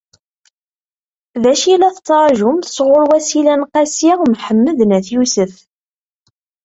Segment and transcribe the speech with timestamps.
[1.41, 5.53] D acu i la tettṛaǧumt sɣur Wasila n Qasi Mḥemmed n At Yusef?